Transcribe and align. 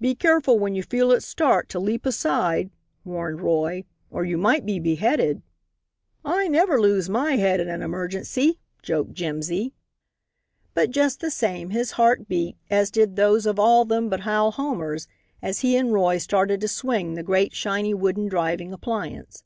"Be 0.00 0.16
careful 0.16 0.58
when 0.58 0.74
you 0.74 0.82
feel 0.82 1.12
it 1.12 1.22
start, 1.22 1.68
to 1.68 1.78
leap 1.78 2.04
aside," 2.04 2.72
warned 3.04 3.42
Roy, 3.42 3.84
"or 4.10 4.24
you 4.24 4.36
might 4.36 4.66
be 4.66 4.80
beheaded." 4.80 5.40
"I 6.24 6.48
never 6.48 6.80
lose 6.80 7.08
my 7.08 7.36
head 7.36 7.60
in 7.60 7.68
an 7.68 7.80
emergency," 7.80 8.58
joked 8.82 9.12
Jimsy. 9.12 9.72
But 10.74 10.90
just 10.90 11.20
the 11.20 11.30
same 11.30 11.70
his 11.70 11.92
heart 11.92 12.26
beat, 12.26 12.56
as 12.70 12.90
did 12.90 13.14
those 13.14 13.46
of 13.46 13.56
all 13.60 13.82
of 13.82 13.88
them 13.88 14.08
but 14.08 14.22
Hal 14.22 14.50
Homer's, 14.50 15.06
as 15.40 15.60
he 15.60 15.76
and 15.76 15.92
Roy 15.92 16.18
started 16.18 16.60
to 16.62 16.66
swing 16.66 17.14
the 17.14 17.22
great 17.22 17.54
shiny 17.54 17.94
wooden 17.94 18.26
driving 18.26 18.72
appliance. 18.72 19.44